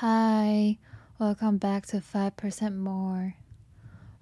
[0.00, 0.76] Hi,
[1.20, 3.34] welcome back to Five Percent More。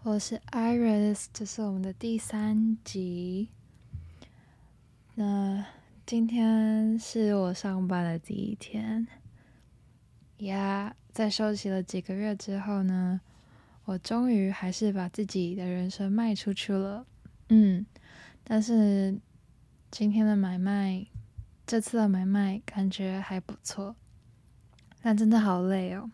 [0.02, 3.48] 我是 Iris，这是我们的第三集。
[5.14, 5.64] 那
[6.04, 9.08] 今天是我上班的第一天。
[10.40, 13.22] 呀，在休息了几个月之后呢，
[13.86, 17.06] 我终于还是把自己的人生卖出去了。
[17.48, 17.86] 嗯，
[18.44, 19.18] 但是
[19.90, 21.06] 今天的买卖，
[21.66, 23.96] 这次的买卖感觉还不错。
[25.02, 26.08] 但真的好累哦，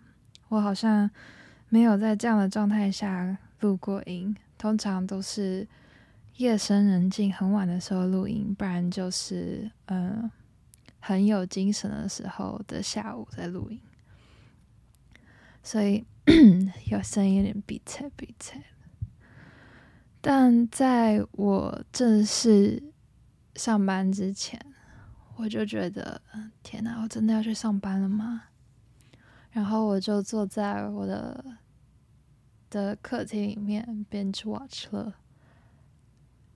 [0.48, 1.08] 我好像
[1.68, 4.34] 没有在这样的状态下录过音。
[4.56, 5.68] 通常都是
[6.38, 10.28] 夜深人静、很晚的时候录音，不然就是嗯
[10.98, 13.78] 很有精神的时候的下午在录音。
[15.62, 16.04] 所以
[16.90, 18.60] 有声音有点鼻塞鼻塞。
[20.20, 22.82] 但在我正式
[23.54, 24.60] 上班之前，
[25.36, 26.20] 我就觉得
[26.64, 28.44] 天哪，我真的要去上班了吗？
[29.50, 31.44] 然后我就坐在我的
[32.70, 35.14] 的客厅里面，binge watch 了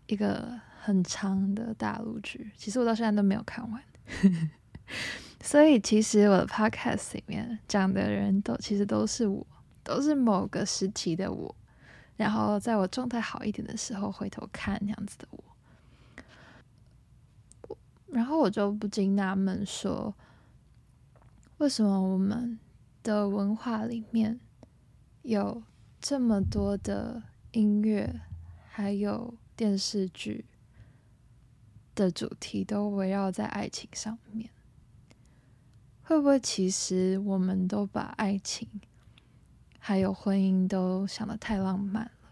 [0.07, 2.53] 一个很长的大陆剧。
[2.57, 3.83] 其实我到现在都没有看完，
[5.43, 9.47] 所以其实我的 podcast 里面讲的人都其实都是我，
[9.83, 11.55] 都是某个时期的我。
[12.17, 15.43] 然后在我状态好一点的时候回头看那样子的我，
[18.13, 20.15] 然后我就不禁纳闷说，
[21.57, 22.59] 为什么我们？
[23.03, 24.39] 的文化里面
[25.23, 25.63] 有
[26.01, 27.23] 这么多的
[27.53, 28.21] 音乐，
[28.69, 30.45] 还有电视剧
[31.95, 34.51] 的主题都围绕在爱情上面，
[36.03, 38.69] 会不会其实我们都把爱情
[39.79, 42.31] 还有婚姻都想的太浪漫了？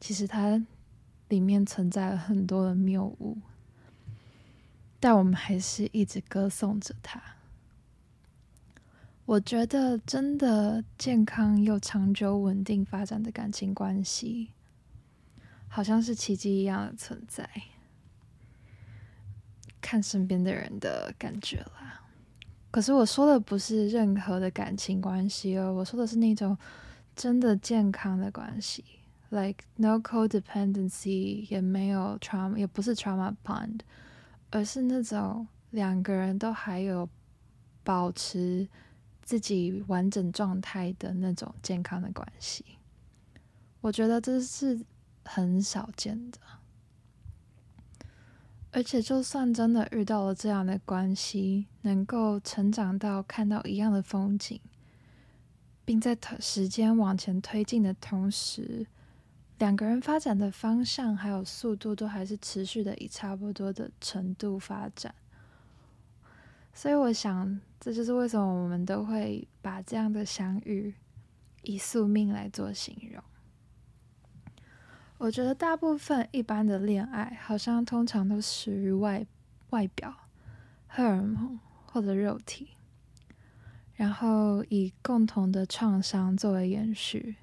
[0.00, 0.64] 其实它
[1.28, 3.38] 里面存在了很多的谬误，
[5.00, 7.33] 但我们还是一直歌颂着它。
[9.26, 14.50] 我觉得，真的健康又长久稳定发展的感情关系，
[15.66, 17.48] 好像是奇迹一样的存在。
[19.80, 22.02] 看身边的人的感觉啦。
[22.70, 26.56] 可是我说的不是任何的感情关系哦，我说的是那种
[27.16, 28.84] 真的健康的关系
[29.30, 33.80] ，like no codependency，也没有 trauma，也不是 trauma bond，
[34.50, 37.08] 而是那种两个人都还有
[37.82, 38.68] 保持。
[39.24, 42.62] 自己完整状态的那种健康的关系，
[43.80, 44.78] 我觉得这是
[45.24, 46.38] 很少见的。
[48.70, 54.60] 而且，就算真的遇到了这样的关系，能够成长到看到一样的风景，
[55.86, 58.86] 并在时间往前推进的同时，
[59.58, 65.14] 两个人发展的方向还有速度都还是持续的以差不多的程度发展。
[66.74, 67.58] 所以，我想。
[67.84, 70.94] 这就是为什么我们都会把这样的相遇
[71.64, 73.22] 以宿命来做形容。
[75.18, 79.26] 我觉得大部分一般的恋爱，好像通常都始于外
[79.68, 80.14] 外表、
[80.86, 82.70] 荷尔蒙或者肉体，
[83.92, 87.36] 然后以共同的创伤作为延续，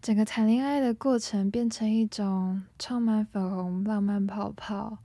[0.00, 4.98] 整个谈恋爱的过程变成一种充满粉红浪漫泡泡。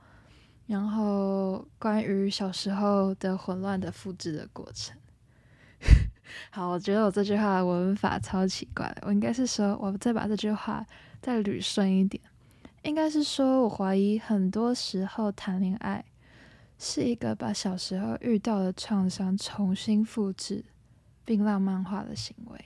[0.66, 4.98] 然后，关于小时候的混乱的复制的过程。
[6.50, 10.86] 好，我觉得我这句话文法超奇怪，我应该是说，我再把这句话
[11.22, 12.24] 再捋顺一点，
[12.84, 16.06] 应该是说我怀疑很多时候谈恋爱
[16.80, 20.64] 是一个把小时候遇到的创伤重新复制
[21.26, 22.66] 并浪漫化的行为。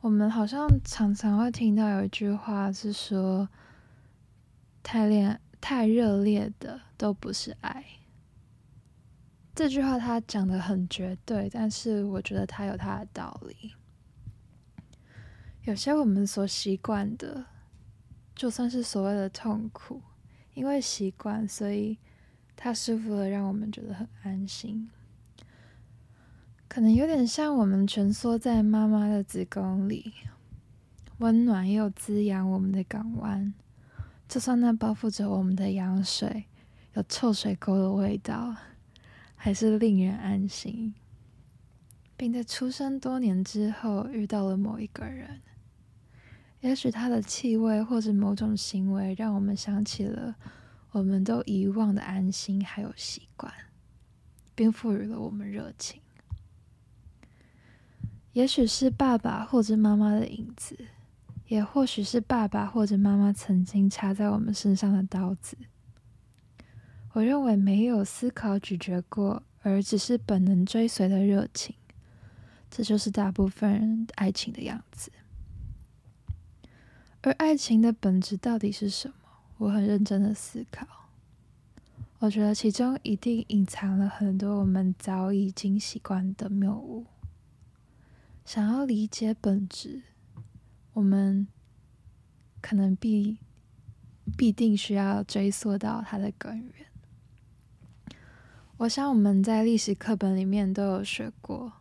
[0.00, 3.48] 我们好像常常会听到有一句话是说，
[4.82, 5.40] 太恋。
[5.60, 7.84] 太热烈的都不是爱。
[9.54, 13.74] 这句话他讲的很绝对，但是我觉得他有他的道理。
[15.64, 17.44] 有些我们所习惯的，
[18.34, 20.00] 就算是所谓的痛苦，
[20.54, 21.98] 因为习惯，所以
[22.56, 24.88] 它舒服的让我们觉得很安心。
[26.66, 30.12] 可能有点像我们蜷缩在妈妈的子宫里，
[31.18, 33.52] 温暖又滋养我们的港湾。
[34.30, 36.44] 就算那包覆着我们的羊水
[36.94, 38.54] 有臭水沟的味道，
[39.34, 40.94] 还是令人安心，
[42.16, 45.40] 并在出生多年之后遇到了某一个人，
[46.60, 50.36] 也许他的气味或者某种行为让我们想起了
[50.92, 53.52] 我们都遗忘的安心还有习惯，
[54.54, 56.00] 并赋予了我们热情。
[58.32, 60.78] 也许是爸爸或者妈妈的影子。
[61.50, 65.56] 也或许是爸爸或者妈妈曾经插在我们身上的刀子。
[67.12, 71.74] 我认为没有思考咀嚼过，而只是本能追随的热情，
[72.70, 75.10] 这就是大部分人爱情的样子。
[77.22, 79.14] 而爱情的本质到底是什么？
[79.58, 80.86] 我很认真的思考，
[82.20, 87.06] 我觉得其中一定隐藏了很多我们早已经习惯的谬误。
[88.44, 90.02] 想要理解本质，
[91.00, 91.48] 我们
[92.60, 93.38] 可能必
[94.36, 96.86] 必定需要追溯到它的根源。
[98.76, 101.72] 我想我们在历史课本里面都有学过，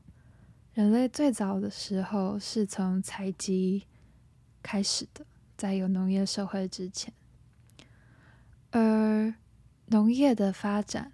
[0.73, 3.87] 人类最早的时候是从采集
[4.63, 5.25] 开始的，
[5.57, 7.13] 在有农业社会之前。
[8.71, 9.33] 而
[9.87, 11.11] 农业的发展，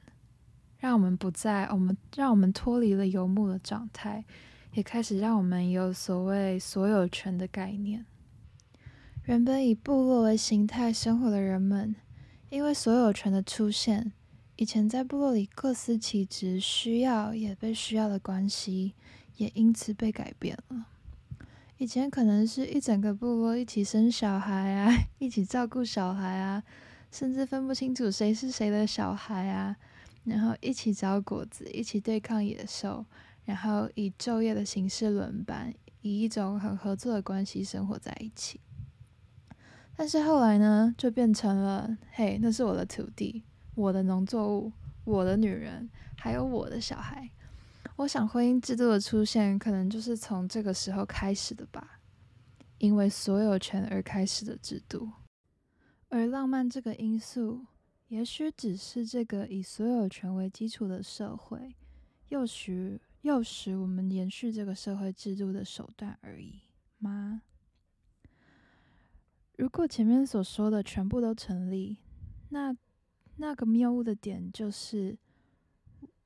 [0.77, 4.23] 让我们不在我们让我们脱离了游牧的状态，
[4.75, 8.05] 也开始让我们有所谓所有权的概念。
[9.23, 11.95] 原本以部落为形态生活的人们，
[12.49, 14.11] 因为所有权的出现，
[14.57, 18.93] 以前在部落里各司其职、需要也被需要的关系，
[19.37, 20.87] 也因此被改变了。
[21.77, 26.61] 以前可能是一整个部落一起生小孩啊， 一起照顾小孩啊。
[27.11, 29.77] 甚至分不清楚谁是谁的小孩啊，
[30.25, 33.05] 然后一起找果子，一起对抗野兽，
[33.45, 38.59] 然后以昼夜的形式轮班，以一种很合作的关系生活在一起。
[39.95, 43.43] 但是后来呢，就变成了，嘿，那是我的土地，
[43.75, 44.73] 我的农作物，
[45.05, 47.29] 我的女人，还有我的小孩。
[47.97, 52.01] 我想婚姻制度的出现，可能就是从这个时候开始的吧，
[52.77, 55.09] 因为所有权而开始的制度。
[56.09, 57.65] 而浪漫这个因素，
[58.09, 61.73] 也许只是这个以所有权为基础的社会，
[62.27, 66.61] 又许诱使我们延续这个社会制度的手段而已
[66.99, 67.41] 吗？
[69.57, 71.97] 如果前面所说的全部都成立，
[72.49, 72.75] 那
[73.37, 75.17] 那个谬误的点就是，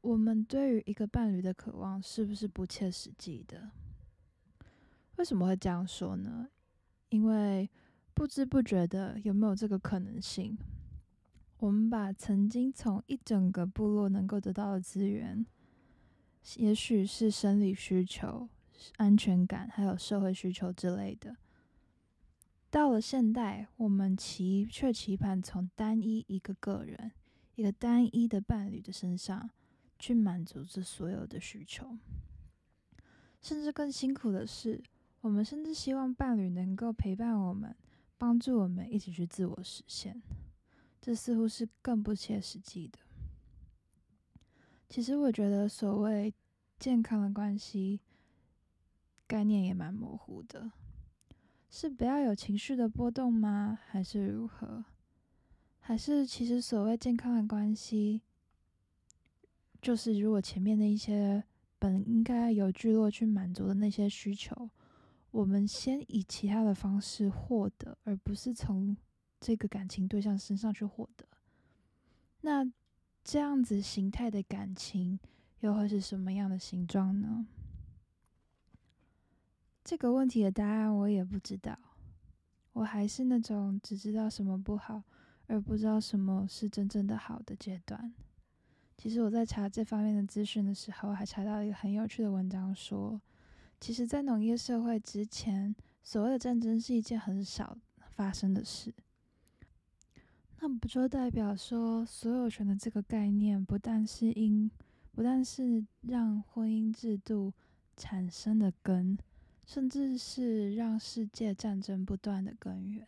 [0.02, 3.72] 我们对于一个伴侣的渴望是不是不切实际的？
[5.16, 6.50] 为什么会这样说呢？
[7.10, 7.70] 因为。
[8.12, 10.58] 不知不觉的，有没有这个可能性？
[11.60, 15.46] 我们把曾经从一整个部落能够得到的资源，
[16.56, 18.50] 也许是生理需求、
[18.98, 21.38] 安全感，还有社会需求之类的，
[22.70, 27.12] 到了现代，我们期却期盼从单一一个个人、
[27.56, 29.50] 一个单一的伴侣的身上
[29.98, 31.98] 去满足这所有的需求，
[33.42, 34.84] 甚至更辛苦的是，
[35.22, 37.76] 我们甚至希望伴侣能够陪伴我们。
[38.22, 40.22] 帮助我们一起去自我实现，
[41.00, 43.00] 这似乎是更不切实际的。
[44.90, 46.34] 其实，我觉得所谓
[46.80, 48.02] 健康的关系
[49.28, 50.72] 概念也蛮模糊的，
[51.70, 53.78] 是不要有情绪的波动吗？
[53.86, 54.84] 还是如何？
[55.80, 58.24] 还是其实所谓健康的关系，
[59.80, 61.44] 就是如果前面的一些
[61.78, 64.72] 本应该由聚落去满足的那些需求。
[65.32, 68.98] 我们先以其他的方式获得，而不是从
[69.40, 71.28] 这个感情对象身上去获得。
[72.42, 72.66] 那
[73.24, 75.20] 这样子形态的感情
[75.60, 77.46] 又会是什么样的形状呢？
[79.84, 81.78] 这个问题的答案我也不知道。
[82.74, 85.04] 我还是那种只知道什么不好，
[85.48, 88.14] 而不知道什么是真正的好的阶段。
[88.98, 93.20] 其实我在查这方面的资讯的时候，还查到一个很有趣的文章，说。
[93.82, 95.74] 其实，在农业社会之前，
[96.04, 97.78] 所谓的战争是一件很少
[98.12, 98.94] 发生的事。
[100.62, 104.70] 那不就代表说，所有权的这个概念，不但是因，
[105.14, 107.54] 不但是让婚姻制度
[107.96, 109.18] 产生的根，
[109.66, 113.08] 甚至是让世界战争不断的根源。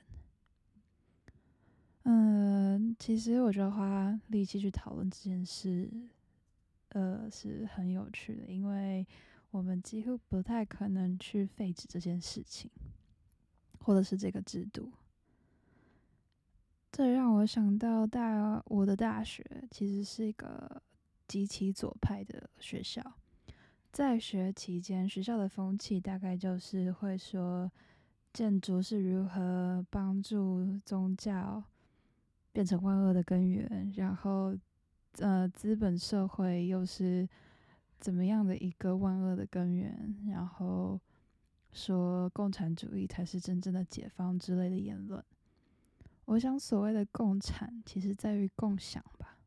[2.04, 5.90] 嗯，其实我觉得花力气去讨论这件事，
[6.90, 9.06] 呃，是很有趣的，因为。
[9.52, 12.72] 我们几乎不太可能去废止这件事情，
[13.80, 14.90] 或者是这个制度。
[16.92, 20.82] 这让我想到大我的大学其实是一个
[21.28, 23.02] 极其左派的学校，
[23.92, 27.72] 在学期间，学校的风气大概就是会说，
[28.34, 31.64] 建筑是如何帮助宗教
[32.52, 34.56] 变成万恶的根源，然后，
[35.20, 37.28] 呃，资本社会又是。
[38.02, 40.18] 怎么样的一个万恶的根源？
[40.28, 41.00] 然后
[41.72, 45.24] 说共产主义才是真正的解放之类的言论。
[46.32, 49.38] 我想，所谓的共产，其实在于共享吧。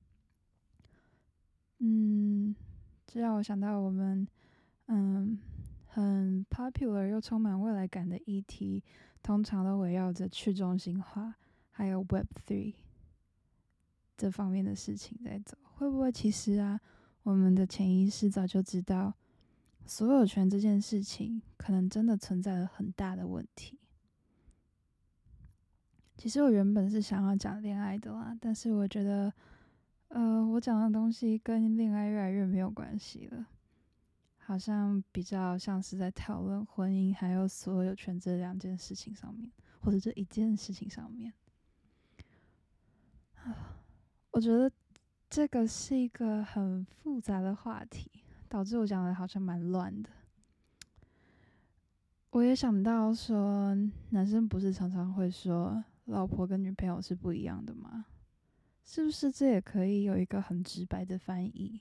[1.79, 2.55] 嗯，
[3.07, 4.29] 这让我想到我们
[4.89, 5.39] 嗯
[5.87, 8.85] 很 popular 又充满未来感的议题，
[9.23, 11.37] 通常都围绕着去中心化
[11.71, 12.75] 还有 Web Three
[14.15, 15.57] 这方面的事情在走。
[15.63, 16.79] 会不会其实啊？
[17.23, 19.15] 我们的潜意识早就知道
[19.87, 23.79] 所有权这件事情可能真的存在了很大的问题。
[26.17, 29.33] 其实我原本是想要讲恋爱的啦，但是我觉得，
[30.09, 33.47] 呃，我讲的东西跟恋爱越来越没有关系了，
[34.39, 41.33] 好像比较像是在讨论婚姻还有所有权这两件事情上面，或者这一件事情上面。
[43.43, 43.77] 啊，
[44.31, 44.71] 我觉得
[45.29, 48.09] 这个是一个很复杂的话题，
[48.49, 50.09] 导致我讲的好像蛮乱的。
[52.31, 53.75] 我也想到说，
[54.11, 55.85] 男生不是常常会说。
[56.05, 58.07] 老婆跟女朋友是不一样的吗？
[58.85, 61.81] 是不是这也可以有一个很直白的翻译？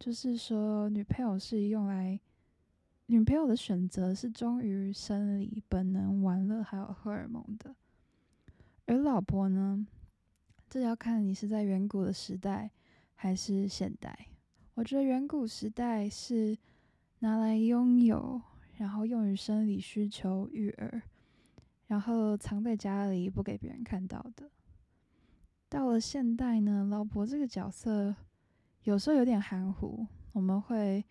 [0.00, 2.18] 就是说，女朋友是用来，
[3.06, 7.76] 女朋友的选择是忠于生理本能、玩乐还有荷尔蒙的，
[8.86, 9.86] 而老婆呢，
[10.68, 12.72] 这要看你是在远古的时代
[13.14, 14.26] 还是现代。
[14.74, 16.58] 我觉得远古时代是
[17.20, 18.42] 拿来拥有，
[18.76, 21.02] 然后用于生理需求、育儿。
[21.92, 24.50] 然后藏在家里不给别人看到的。
[25.68, 28.16] 到了现代呢，老婆这个角色
[28.84, 31.04] 有时候有点含糊，我们会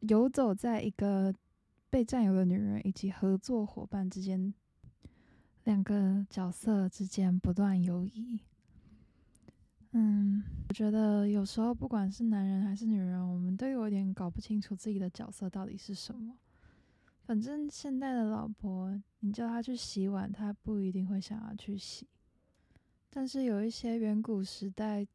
[0.00, 1.32] 游走在一个
[1.88, 4.52] 被占有的女人以及合作伙伴之间，
[5.62, 8.40] 两个角色之间不断游移。
[9.92, 16.36] 嗯，我觉得有时候不管是男人还是女人，我们都有点搞不清楚自己的角色到底是什么。
[17.28, 22.08] 反正现代的老婆，你叫她去洗碗，她不一定会想要去洗。
[23.10, 25.06] 但是有一些远古时代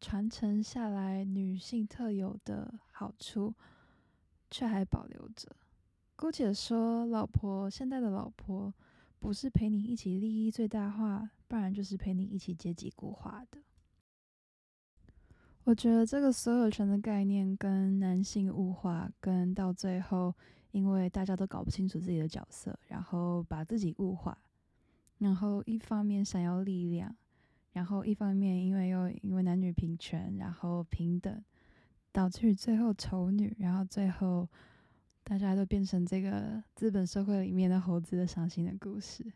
[0.00, 3.54] 传承下来女性特有的好处，
[4.50, 5.54] 却还保留着。
[6.16, 8.72] 姑且说，老婆现在的老婆
[9.18, 13.60] 不是陪你一起利益最大化，不然就是陪你一起阶级固化的。
[15.64, 20.34] 我觉得这个所有权的概念跟男性物化，跟到最后。
[20.78, 24.38] 因为大家都搞不清楚自己的角色，然后把自己物化，
[25.18, 27.16] 然后一方面想要力量，
[27.72, 31.42] 然后一方面因为又因为男女平权，然后平等，
[32.12, 34.48] 导致最后丑女，然后最后
[35.24, 39.32] 大家都变成这个资本社会里面的猴子的伤心的故事。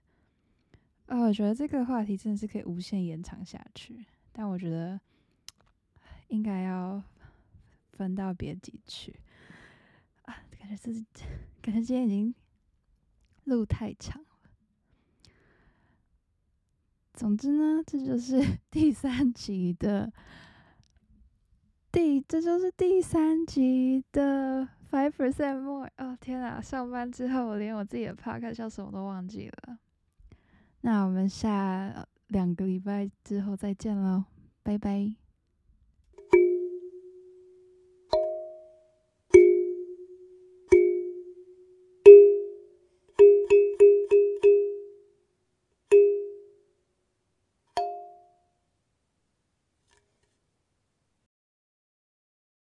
[1.07, 5.01] 啊，我觉得这个话题真的是可以无限延长下去，但我觉得
[6.29, 7.03] 应该要
[7.91, 9.19] 分到别集去。
[10.63, 11.05] 感觉自己
[11.61, 12.33] 感觉今天已经
[13.45, 14.29] 路太长了。
[17.13, 18.41] 总之呢，这就是
[18.71, 20.13] 第三集的
[21.91, 25.91] 第，这就是第三集的 Five Percent More。
[25.97, 29.79] 哦天啊，上班之后我连我自己的 Podcast 叫什么都忘记了。
[30.83, 34.25] 那我们下两个礼拜之后再见喽，
[34.63, 35.22] 拜拜。